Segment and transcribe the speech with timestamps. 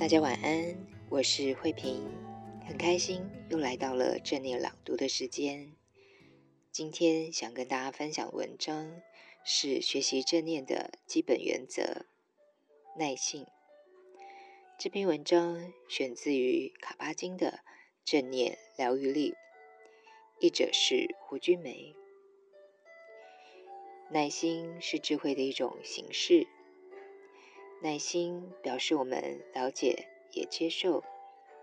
[0.00, 0.74] 大家晚安，
[1.10, 2.10] 我是慧萍，
[2.66, 5.76] 很开心又来到了正念朗读的时间。
[6.72, 9.02] 今天想跟大家分享文章
[9.44, 12.06] 是学习正念的基本原则——
[12.96, 13.46] 耐性。
[14.78, 17.60] 这篇文章选自于卡巴金的
[18.10, 19.32] 《正念疗愈力》，
[20.40, 21.94] 译者是胡君梅。
[24.08, 26.46] 耐心是智慧的一种形式。
[27.82, 31.02] 耐心表示我们了解也接受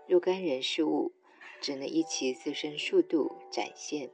[0.08, 1.12] 若干人事物，
[1.60, 4.10] 只能依其自身速度展现。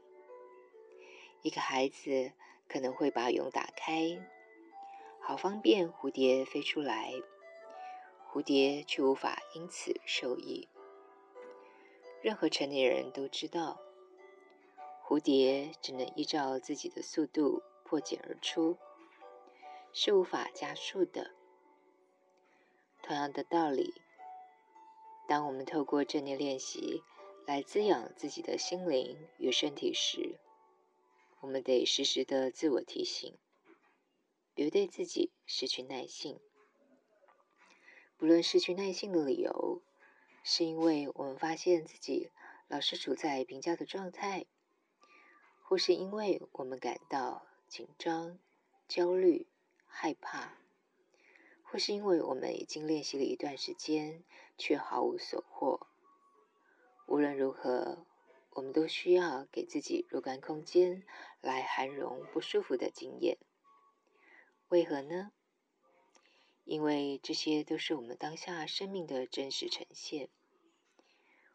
[1.40, 2.32] 一个孩子
[2.68, 4.18] 可能会把蛹打开，
[5.18, 7.14] 好方便蝴蝶飞出来，
[8.30, 10.68] 蝴蝶却无法因此受益。
[12.20, 13.80] 任何成年人都知道，
[15.06, 18.76] 蝴蝶只能依照自己的速度破茧而出，
[19.94, 21.30] 是无法加速的。
[23.06, 23.92] 同样的道理，
[25.28, 27.02] 当我们透过正念练习
[27.46, 30.40] 来滋养自己的心灵与身体时，
[31.40, 33.36] 我们得时时的自我提醒，
[34.54, 36.40] 别对自己失去耐性。
[38.16, 39.82] 不论失去耐性的理由，
[40.42, 42.30] 是因为我们发现自己
[42.68, 44.46] 老是处在评价的状态，
[45.60, 48.38] 或是因为我们感到紧张、
[48.88, 49.46] 焦虑、
[49.86, 50.63] 害怕。
[51.74, 54.22] 或是因为我们已经练习了一段时间，
[54.56, 55.88] 却毫无所获。
[57.08, 58.06] 无论如何，
[58.50, 61.02] 我们都需要给自己若干空间
[61.40, 63.38] 来涵容不舒服的经验。
[64.68, 65.32] 为何呢？
[66.62, 70.28] 因为这些都是我们当下生命的真实呈现。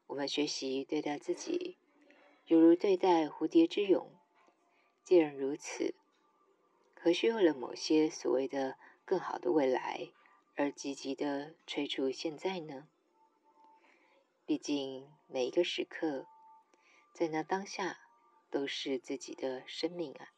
[0.07, 1.77] 我们学习对待自己，
[2.47, 4.11] 犹如对待蝴蝶之蛹。
[5.01, 5.95] 既然如此，
[6.93, 8.75] 何须为了某些所谓的
[9.09, 10.11] 更好的未来，
[10.55, 12.87] 而积极的催促现在呢？
[14.45, 16.27] 毕竟每一个时刻，
[17.11, 17.97] 在那当下，
[18.51, 20.29] 都是自己的生命啊。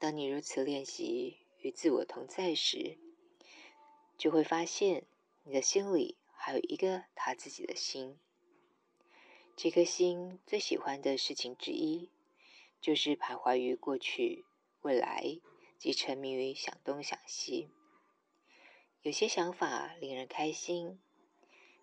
[0.00, 2.98] 当你如此练习与自我同在时，
[4.16, 5.04] 就会发现
[5.44, 8.18] 你的心里还有一个他自己的心。
[9.54, 12.10] 这颗心最喜欢的事情之一，
[12.80, 14.44] 就是徘徊于过去、
[14.80, 15.38] 未来。
[15.78, 17.70] 即沉迷于想东想西，
[19.02, 21.00] 有些想法令人开心，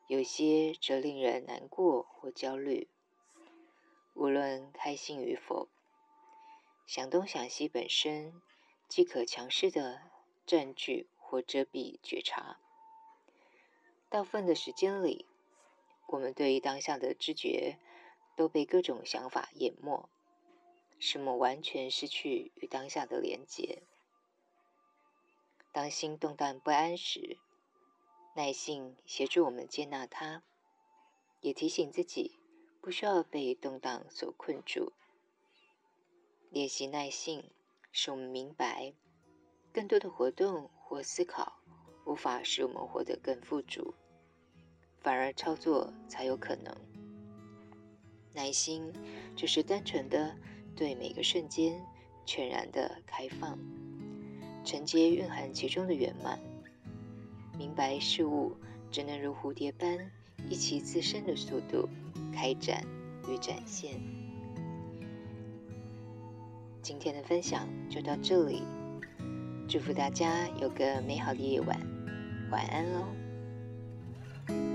[0.08, 2.90] 有些则令人难过或焦虑。
[4.14, 5.70] 无论开心与否，
[6.86, 8.42] 想东想西本身
[8.90, 10.02] 即可强势地
[10.46, 12.60] 占据或遮蔽觉察。
[14.10, 15.26] 大部分的时间里，
[16.08, 17.80] 我们对于当下的知觉
[18.36, 20.10] 都被各种想法淹没。
[21.08, 23.84] 使我们完全失去与当下的连结。
[25.72, 27.38] 当心动荡不安时，
[28.36, 30.42] 耐性协助我们接纳它，
[31.42, 32.40] 也提醒自己
[32.82, 34.94] 不需要被动荡所困住。
[36.50, 37.52] 练习耐性，
[37.92, 38.96] 使我们明白，
[39.72, 41.60] 更多的活动或思考
[42.08, 43.94] 无法使我们活得更富足，
[45.02, 46.76] 反而操作才有可能。
[48.34, 48.92] 耐心
[49.36, 50.36] 就是单纯的。
[50.76, 51.82] 对每个瞬间
[52.26, 53.58] 全然的开放，
[54.64, 56.40] 承接蕴含其中的圆满，
[57.58, 58.58] 明白事物
[58.92, 60.12] 只能如蝴蝶般
[60.50, 61.88] 依其自身的速度
[62.34, 62.84] 开展
[63.30, 64.00] 与展现。
[66.82, 68.62] 今天的分享就到这里，
[69.68, 71.80] 祝福大家有个美好的夜晚，
[72.52, 74.75] 晚安喽。